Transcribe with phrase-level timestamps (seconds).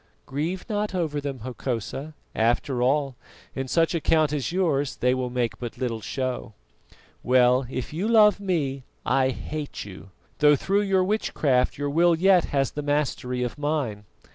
[0.25, 3.15] "Grieve not over them, Hokosa; after all,
[3.53, 6.55] in such a count as yours they will make but little show.
[7.21, 10.09] Well, if you love me, I hate you,
[10.39, 14.05] though through your witchcraft your will yet has the mastery of mine.